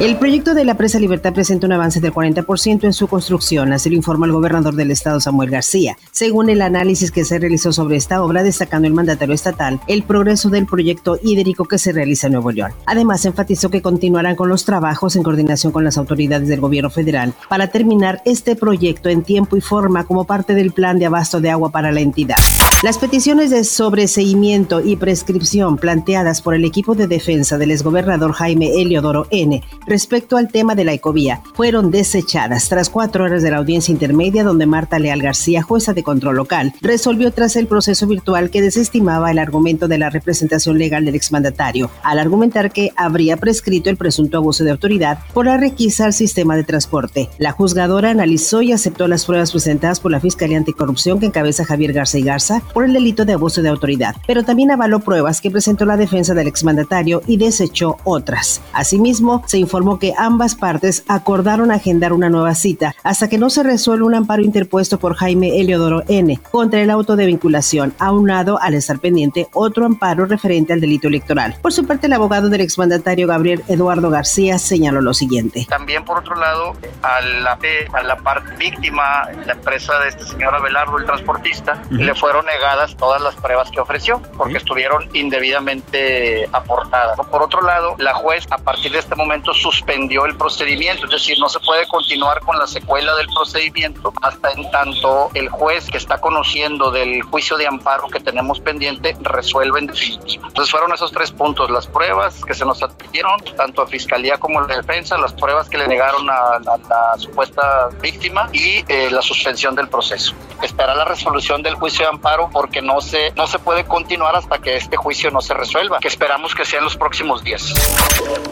El 0.00 0.16
proyecto 0.16 0.54
de 0.54 0.64
la 0.64 0.76
presa 0.76 1.00
Libertad 1.00 1.32
presenta 1.32 1.66
un 1.66 1.72
avance 1.72 2.00
del 2.00 2.14
40% 2.14 2.84
en 2.84 2.92
su 2.92 3.08
construcción, 3.08 3.72
así 3.72 3.90
lo 3.90 3.96
informa 3.96 4.26
el 4.26 4.32
gobernador 4.32 4.76
del 4.76 4.92
estado 4.92 5.18
Samuel 5.18 5.50
García. 5.50 5.96
Según 6.12 6.50
el 6.50 6.62
análisis 6.62 7.10
que 7.10 7.24
se 7.24 7.40
realizó 7.40 7.72
sobre 7.72 7.96
esta 7.96 8.22
obra, 8.22 8.44
destacando 8.44 8.86
el 8.86 8.94
mandatario 8.94 9.34
estatal 9.34 9.80
el 9.88 10.04
progreso 10.04 10.50
del 10.50 10.66
proyecto 10.66 11.18
hídrico 11.20 11.64
que 11.64 11.78
se 11.78 11.90
realiza 11.90 12.28
en 12.28 12.34
Nuevo 12.34 12.52
León. 12.52 12.70
Además, 12.86 13.24
enfatizó 13.24 13.70
que 13.70 13.82
continuarán 13.82 14.36
con 14.36 14.48
los 14.48 14.64
trabajos 14.64 15.16
en 15.16 15.24
coordinación 15.24 15.72
con 15.72 15.82
las 15.82 15.98
autoridades 15.98 16.46
del 16.46 16.60
gobierno 16.60 16.90
federal 16.90 17.34
para 17.48 17.66
terminar 17.66 18.22
este 18.24 18.54
proyecto 18.54 19.08
en 19.08 19.24
tiempo 19.24 19.56
y 19.56 19.60
forma 19.60 20.04
como 20.04 20.26
parte 20.26 20.54
del 20.54 20.70
plan 20.70 21.00
de 21.00 21.06
abasto 21.06 21.40
de 21.40 21.50
agua 21.50 21.70
para 21.70 21.90
la 21.90 21.98
entidad. 21.98 22.36
Las 22.84 22.98
peticiones 22.98 23.50
de 23.50 23.64
sobreseimiento 23.64 24.80
y 24.80 24.94
prescripción 24.94 25.78
planteadas 25.78 26.40
por 26.40 26.54
el 26.54 26.64
equipo 26.64 26.94
de 26.94 27.08
defensa 27.08 27.58
del 27.58 27.72
exgobernador 27.72 28.32
Jaime 28.32 28.80
Eliodoro 28.80 29.26
N 29.32 29.60
respecto 29.88 30.36
al 30.36 30.48
tema 30.48 30.74
de 30.74 30.84
la 30.84 30.92
ecovía 30.92 31.40
fueron 31.54 31.90
desechadas 31.90 32.68
tras 32.68 32.90
cuatro 32.90 33.24
horas 33.24 33.42
de 33.42 33.50
la 33.50 33.56
audiencia 33.56 33.92
intermedia 33.92 34.44
donde 34.44 34.66
Marta 34.66 34.98
Leal 34.98 35.22
García, 35.22 35.62
jueza 35.62 35.94
de 35.94 36.02
control 36.02 36.36
local, 36.36 36.74
resolvió 36.80 37.32
tras 37.32 37.56
el 37.56 37.66
proceso 37.66 38.06
virtual 38.06 38.50
que 38.50 38.62
desestimaba 38.62 39.30
el 39.30 39.38
argumento 39.38 39.88
de 39.88 39.98
la 39.98 40.10
representación 40.10 40.78
legal 40.78 41.04
del 41.04 41.14
exmandatario, 41.14 41.90
al 42.02 42.18
argumentar 42.18 42.70
que 42.70 42.92
habría 42.96 43.36
prescrito 43.36 43.90
el 43.90 43.96
presunto 43.96 44.38
abuso 44.38 44.64
de 44.64 44.70
autoridad 44.70 45.20
por 45.32 45.46
la 45.46 45.56
requisa 45.56 46.04
al 46.04 46.12
sistema 46.12 46.56
de 46.56 46.64
transporte. 46.64 47.28
La 47.38 47.52
juzgadora 47.52 48.10
analizó 48.10 48.62
y 48.62 48.72
aceptó 48.72 49.08
las 49.08 49.24
pruebas 49.24 49.52
presentadas 49.52 50.00
por 50.00 50.12
la 50.12 50.20
Fiscalía 50.20 50.58
Anticorrupción 50.58 51.18
que 51.18 51.26
encabeza 51.26 51.64
Javier 51.64 51.92
Garza 51.92 52.18
y 52.18 52.22
Garza 52.22 52.62
por 52.74 52.84
el 52.84 52.92
delito 52.92 53.24
de 53.24 53.32
abuso 53.32 53.62
de 53.62 53.68
autoridad, 53.68 54.16
pero 54.26 54.44
también 54.44 54.70
avaló 54.70 55.00
pruebas 55.00 55.40
que 55.40 55.50
presentó 55.50 55.84
la 55.84 55.96
defensa 55.96 56.34
del 56.34 56.48
exmandatario 56.48 57.22
y 57.26 57.36
desechó 57.36 57.96
otras. 58.04 58.60
Asimismo, 58.72 59.42
se 59.46 59.58
informó 59.58 59.77
informó 59.78 60.00
que 60.00 60.12
ambas 60.18 60.56
partes 60.56 61.04
acordaron 61.06 61.70
agendar 61.70 62.12
una 62.12 62.28
nueva 62.28 62.56
cita 62.56 62.96
hasta 63.04 63.28
que 63.28 63.38
no 63.38 63.48
se 63.48 63.62
resuelva 63.62 64.06
un 64.06 64.14
amparo 64.16 64.42
interpuesto 64.42 64.98
por 64.98 65.14
Jaime 65.14 65.60
Eliodoro 65.60 66.02
N. 66.08 66.36
contra 66.50 66.80
el 66.80 66.90
auto 66.90 67.14
de 67.14 67.26
vinculación, 67.26 67.94
aunado 68.00 68.60
al 68.60 68.74
estar 68.74 68.98
pendiente 68.98 69.46
otro 69.52 69.86
amparo 69.86 70.26
referente 70.26 70.72
al 70.72 70.80
delito 70.80 71.06
electoral. 71.06 71.54
Por 71.62 71.72
su 71.72 71.86
parte, 71.86 72.08
el 72.08 72.12
abogado 72.12 72.48
del 72.48 72.62
exmandatario 72.62 73.28
Gabriel 73.28 73.62
Eduardo 73.68 74.10
García 74.10 74.58
señaló 74.58 75.00
lo 75.00 75.14
siguiente. 75.14 75.64
También, 75.68 76.04
por 76.04 76.18
otro 76.18 76.34
lado, 76.34 76.72
a 77.02 77.20
la, 77.20 77.56
a 77.92 78.02
la 78.02 78.16
parte 78.16 78.56
víctima, 78.56 79.28
la 79.46 79.52
empresa 79.52 79.96
de 80.00 80.08
este 80.08 80.24
señor 80.24 80.56
Abelardo, 80.56 80.98
el 80.98 81.04
transportista, 81.04 81.80
le 81.90 82.16
fueron 82.16 82.44
negadas 82.46 82.96
todas 82.96 83.22
las 83.22 83.36
pruebas 83.36 83.70
que 83.70 83.78
ofreció 83.78 84.20
porque 84.36 84.56
estuvieron 84.56 85.08
indebidamente 85.12 86.48
aportadas. 86.52 87.16
Por 87.30 87.44
otro 87.44 87.62
lado, 87.62 87.94
la 87.98 88.14
juez, 88.14 88.44
a 88.50 88.58
partir 88.58 88.90
de 88.90 88.98
este 88.98 89.14
momento, 89.14 89.54
suspendió 89.70 90.24
el 90.24 90.34
procedimiento, 90.34 91.04
es 91.04 91.10
decir, 91.10 91.38
no 91.38 91.48
se 91.48 91.60
puede 91.60 91.86
continuar 91.88 92.40
con 92.40 92.58
la 92.58 92.66
secuela 92.66 93.14
del 93.16 93.26
procedimiento 93.26 94.14
hasta 94.22 94.50
en 94.52 94.70
tanto 94.70 95.30
el 95.34 95.50
juez 95.50 95.90
que 95.90 95.98
está 95.98 96.18
conociendo 96.18 96.90
del 96.90 97.20
juicio 97.22 97.58
de 97.58 97.66
amparo 97.66 98.08
que 98.08 98.18
tenemos 98.18 98.60
pendiente 98.60 99.14
resuelva 99.20 99.78
en 99.78 99.88
definitiva. 99.88 100.46
Entonces 100.48 100.70
fueron 100.70 100.90
esos 100.94 101.12
tres 101.12 101.30
puntos, 101.32 101.70
las 101.70 101.86
pruebas 101.86 102.42
que 102.46 102.54
se 102.54 102.64
nos 102.64 102.82
admitieron, 102.82 103.38
tanto 103.58 103.82
a 103.82 103.86
Fiscalía 103.86 104.38
como 104.38 104.58
a 104.60 104.66
la 104.66 104.76
defensa, 104.76 105.18
las 105.18 105.34
pruebas 105.34 105.68
que 105.68 105.76
le 105.76 105.86
negaron 105.86 106.30
a, 106.30 106.58
la 106.64 107.18
supuesta 107.18 107.90
víctima 108.00 108.48
y 108.52 108.82
eh, 108.88 109.10
la 109.10 109.20
suspensión 109.20 109.74
del 109.74 109.88
proceso. 109.88 110.32
Esperar 110.62 110.96
la 110.96 111.04
resolución 111.04 111.62
del 111.62 111.74
juicio 111.74 112.06
de 112.06 112.10
amparo 112.12 112.48
porque 112.50 112.80
no 112.80 113.02
se, 113.02 113.32
no 113.32 113.46
se 113.46 113.58
puede 113.58 113.84
continuar 113.84 114.34
hasta 114.34 114.58
que 114.60 114.76
este 114.76 114.96
juicio 114.96 115.30
no 115.30 115.42
se 115.42 115.52
resuelva, 115.52 115.98
que 115.98 116.08
esperamos 116.08 116.54
que 116.54 116.64
sea 116.64 116.78
en 116.78 116.86
los 116.86 116.96
próximos 116.96 117.44
días. 117.44 117.74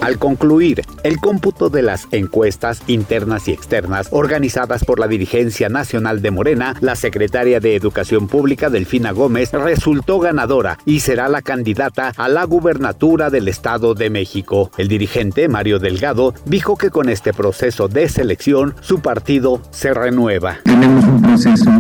Al 0.03 0.19
concluir, 0.19 0.85
el 1.07 1.21
cómputo 1.21 1.71
de 1.71 1.83
las 1.83 2.09
encuestas 2.11 2.83
internas 2.89 3.47
y 3.47 3.53
externas 3.53 4.09
organizadas 4.11 4.85
por 4.85 4.99
la 4.99 5.07
dirigencia 5.07 5.69
nacional 5.69 6.21
de 6.21 6.33
Morena, 6.33 6.75
la 6.81 6.97
secretaria 6.97 7.61
de 7.61 7.77
Educación 7.77 8.27
Pública 8.27 8.71
Delfina 8.71 9.13
Gómez 9.13 9.53
resultó 9.53 10.19
ganadora 10.19 10.79
y 10.85 10.99
será 11.01 11.29
la 11.29 11.43
candidata 11.43 12.13
a 12.17 12.29
la 12.29 12.43
gubernatura 12.43 13.31
del 13.31 13.47
Estado 13.47 13.95
de 13.95 14.11
México. 14.11 14.73
El 14.79 14.89
dirigente 14.89 15.47
Mario 15.49 15.79
Delgado 15.79 16.35
dijo 16.45 16.77
que 16.77 16.91
con 16.91 17.09
este 17.09 17.33
proceso 17.33 17.87
de 17.87 18.09
selección 18.09 18.75
su 18.81 18.99
partido 18.99 19.63
se 19.71 19.95
renueva. 19.95 20.59
Tenemos 20.65 21.05
un 21.05 21.23
proceso 21.23 21.71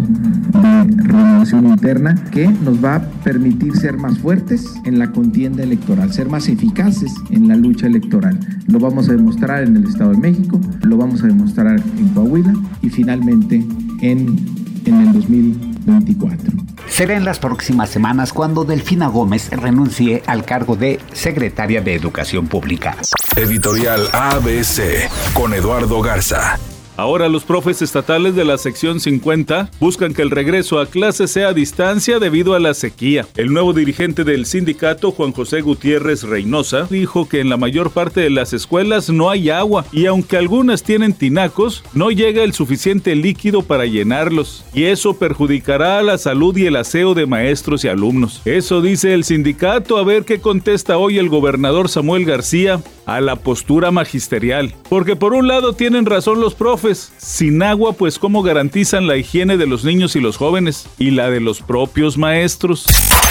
de 0.63 1.03
renovación 1.03 1.67
interna 1.67 2.15
que 2.31 2.47
nos 2.49 2.85
va 2.85 2.97
a 2.97 3.01
permitir 3.23 3.77
ser 3.77 3.97
más 3.97 4.19
fuertes 4.19 4.65
en 4.85 4.99
la 4.99 5.11
contienda 5.13 5.63
electoral, 5.63 6.13
ser 6.13 6.29
más 6.29 6.49
eficaces 6.49 7.13
en 7.31 7.49
la 7.49 7.57
lucha 7.57 7.87
electoral. 7.87 8.39
Lo 8.67 8.79
vamos 8.79 9.09
a 9.09 9.13
demostrar 9.13 9.65
en 9.65 9.77
el 9.77 9.85
Estado 9.85 10.13
de 10.13 10.19
México, 10.19 10.61
lo 10.83 10.97
vamos 10.97 11.23
a 11.23 11.27
demostrar 11.27 11.81
en 11.99 12.09
Coahuila 12.09 12.55
y 12.83 12.91
finalmente 12.91 13.65
en, 14.01 14.37
en 14.85 14.95
el 14.95 15.13
2024. 15.13 16.53
Será 16.89 17.17
en 17.17 17.25
las 17.25 17.39
próximas 17.39 17.91
semanas 17.91 18.33
cuando 18.33 18.65
Delfina 18.65 19.09
Gómez 19.09 19.51
renuncie 19.51 20.23
al 20.27 20.45
cargo 20.45 20.77
de 20.77 20.99
secretaria 21.13 21.83
de 21.83 21.95
Educación 21.95 22.47
Pública. 22.47 22.97
Editorial 23.37 24.09
ABC 24.13 25.11
con 25.35 25.53
Eduardo 25.53 26.01
Garza. 26.01 26.59
Ahora 26.97 27.29
los 27.29 27.45
profes 27.45 27.83
estatales 27.83 28.35
de 28.35 28.45
la 28.45 28.57
sección 28.57 29.01
50 29.01 29.71
buscan 29.81 30.15
que 30.15 30.23
el 30.23 30.31
regreso 30.31 30.81
a 30.81 30.87
clase 30.87 31.29
sea 31.29 31.49
a 31.49 31.53
distancia 31.53 32.19
debido 32.19 32.55
a 32.55 32.59
la 32.59 32.73
sequía. 32.73 33.27
El 33.37 33.53
nuevo 33.53 33.75
dirigente 33.75 34.25
del 34.25 34.47
sindicato, 34.47 35.11
Juan 35.11 35.33
José 35.33 35.61
Gutiérrez 35.61 36.23
Reynosa, 36.23 36.87
dijo 36.89 37.29
que 37.29 37.41
en 37.41 37.51
la 37.51 37.59
mayor 37.59 37.91
parte 37.91 38.21
de 38.21 38.31
las 38.31 38.55
escuelas 38.55 39.11
no 39.11 39.29
hay 39.29 39.51
agua 39.51 39.85
y 39.93 40.07
aunque 40.07 40.39
algunas 40.39 40.83
tienen 40.83 41.13
tinacos, 41.13 41.85
no 41.93 42.11
llega 42.11 42.43
el 42.43 42.55
suficiente 42.55 43.15
líquido 43.15 43.63
para 43.63 43.85
llenarlos 43.85 44.65
y 44.73 44.85
eso 44.85 45.19
perjudicará 45.19 45.99
a 45.99 46.03
la 46.03 46.17
salud 46.17 46.57
y 46.57 46.65
el 46.65 46.77
aseo 46.77 47.13
de 47.13 47.27
maestros 47.27 47.85
y 47.85 47.89
alumnos. 47.89 48.41
Eso 48.47 48.81
dice 48.81 49.13
el 49.13 49.25
sindicato, 49.25 49.99
a 49.99 50.05
ver 50.05 50.25
qué 50.25 50.41
contesta 50.41 50.97
hoy 50.97 51.19
el 51.19 51.29
gobernador 51.29 51.91
Samuel 51.91 52.25
García 52.25 52.81
a 53.07 53.21
la 53.21 53.37
postura 53.37 53.91
magisterial. 53.91 54.75
Porque 54.89 55.17
por 55.17 55.33
un 55.33 55.47
lado 55.47 55.73
tienen 55.73 56.07
razón 56.07 56.41
los 56.41 56.55
profes, 56.55 56.86
sin 56.95 57.63
agua, 57.63 57.95
pues 57.95 58.19
cómo 58.19 58.43
garantizan 58.43 59.07
la 59.07 59.17
higiene 59.17 59.57
de 59.57 59.67
los 59.67 59.85
niños 59.85 60.17
y 60.17 60.21
los 60.21 60.37
jóvenes 60.37 60.87
y 60.99 61.11
la 61.11 61.31
de 61.31 61.41
los 61.41 61.61
propios 61.61 62.17
maestros. 62.17 62.87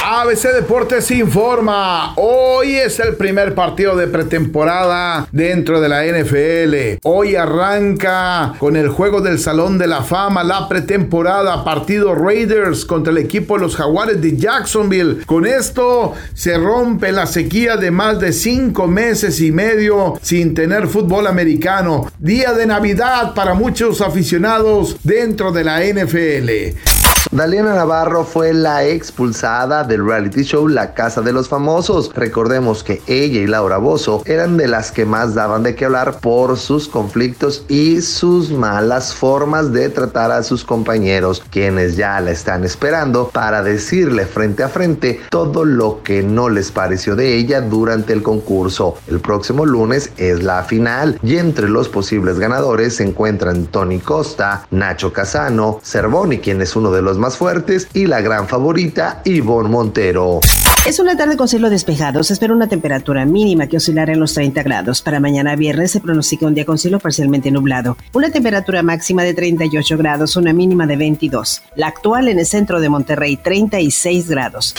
ABC 0.07 0.53
Deportes 0.53 1.09
informa, 1.09 2.13
hoy 2.17 2.75
es 2.75 2.99
el 2.99 3.15
primer 3.15 3.55
partido 3.55 3.95
de 3.95 4.05
pretemporada 4.07 5.27
dentro 5.31 5.81
de 5.81 5.89
la 5.89 6.03
NFL. 6.05 6.99
Hoy 7.03 7.35
arranca 7.35 8.53
con 8.59 8.75
el 8.75 8.89
juego 8.89 9.21
del 9.21 9.39
Salón 9.39 9.79
de 9.79 9.87
la 9.87 10.03
Fama, 10.03 10.43
la 10.43 10.69
pretemporada, 10.69 11.63
partido 11.63 12.13
Raiders 12.13 12.85
contra 12.85 13.11
el 13.11 13.17
equipo 13.17 13.55
de 13.55 13.61
los 13.61 13.75
Jaguares 13.75 14.21
de 14.21 14.37
Jacksonville. 14.37 15.25
Con 15.25 15.47
esto 15.47 16.13
se 16.35 16.55
rompe 16.57 17.11
la 17.11 17.25
sequía 17.25 17.77
de 17.77 17.89
más 17.89 18.19
de 18.19 18.31
cinco 18.31 18.87
meses 18.87 19.41
y 19.41 19.51
medio 19.51 20.19
sin 20.21 20.53
tener 20.53 20.87
fútbol 20.87 21.25
americano. 21.25 22.11
Día 22.19 22.53
de 22.53 22.65
Navidad 22.67 23.33
para 23.33 23.44
muchos 23.53 24.01
aficionados 24.01 24.97
dentro 25.03 25.51
de 25.51 25.63
la 25.63 25.81
NFL. 25.83 26.94
Daliana 27.35 27.75
Navarro 27.75 28.23
fue 28.23 28.53
la 28.53 28.85
expulsada 28.85 29.83
del 29.83 30.05
reality 30.05 30.43
show 30.43 30.69
La 30.69 30.93
Casa 30.93 31.21
de 31.21 31.33
los 31.33 31.49
Famosos. 31.49 32.09
Recordemos 32.15 32.81
que 32.81 33.01
ella 33.07 33.41
y 33.41 33.45
Laura 33.45 33.77
Bozo 33.77 34.23
eran 34.25 34.55
de 34.55 34.69
las 34.69 34.89
que 34.93 35.03
más 35.03 35.35
daban 35.35 35.61
de 35.61 35.75
qué 35.75 35.83
hablar 35.83 36.21
por 36.21 36.57
sus 36.57 36.87
conflictos 36.87 37.65
y 37.67 37.99
sus 37.99 38.51
malas 38.51 39.13
formas 39.13 39.73
de 39.73 39.89
tratar 39.89 40.31
a 40.31 40.43
sus 40.43 40.63
compañeros, 40.63 41.43
quienes 41.51 41.97
ya 41.97 42.21
la 42.21 42.31
están 42.31 42.63
esperando 42.63 43.27
para 43.27 43.61
decirle 43.63 44.25
frente 44.25 44.63
a 44.63 44.69
frente 44.69 45.19
todo 45.29 45.65
lo 45.65 46.03
que 46.03 46.23
no 46.23 46.47
les 46.47 46.71
pareció 46.71 47.17
de 47.17 47.35
ella 47.35 47.59
durante 47.59 48.13
el 48.13 48.23
concurso. 48.23 48.95
El 49.07 49.19
próximo 49.19 49.65
lunes 49.65 50.09
es 50.15 50.41
la 50.41 50.63
final 50.63 51.19
y 51.21 51.35
entre 51.35 51.67
los 51.67 51.89
posibles 51.89 52.39
ganadores 52.39 52.95
se 52.95 53.03
encuentran 53.03 53.65
Tony 53.65 53.99
Costa, 53.99 54.65
Nacho 54.71 55.11
Casano, 55.11 55.81
Cervoni, 55.83 56.39
quien 56.39 56.61
es 56.61 56.77
uno 56.77 56.91
de 56.91 57.01
los 57.01 57.19
más 57.25 57.37
fuertes, 57.37 57.87
y 57.95 58.05
la 58.05 58.21
gran 58.21 58.47
favorita 58.47 59.21
Ivonne 59.25 59.67
Montero. 59.67 60.41
Es 60.85 60.99
una 60.99 61.17
tarde 61.17 61.37
con 61.37 61.47
cielo 61.47 61.71
despejado. 61.71 62.23
Se 62.23 62.33
espera 62.33 62.53
una 62.53 62.67
temperatura 62.67 63.25
mínima 63.25 63.65
que 63.65 63.77
oscilará 63.77 64.13
en 64.13 64.19
los 64.19 64.35
30 64.35 64.61
grados. 64.61 65.01
Para 65.01 65.19
mañana 65.19 65.55
viernes 65.55 65.89
se 65.89 66.01
pronostica 66.01 66.45
un 66.45 66.53
día 66.53 66.65
con 66.65 66.77
cielo 66.77 66.99
parcialmente 66.99 67.49
nublado. 67.49 67.97
Una 68.13 68.29
temperatura 68.29 68.83
máxima 68.83 69.23
de 69.23 69.33
38 69.33 69.97
grados, 69.97 70.35
una 70.35 70.53
mínima 70.53 70.85
de 70.85 70.97
22. 70.97 71.63
La 71.75 71.87
actual 71.87 72.27
en 72.27 72.37
el 72.37 72.45
centro 72.45 72.79
de 72.79 72.89
Monterrey, 72.89 73.37
36 73.37 74.29
grados. 74.29 74.75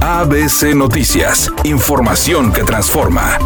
ABC 0.00 0.72
Noticias. 0.76 1.50
Información 1.64 2.52
que 2.52 2.62
transforma. 2.62 3.38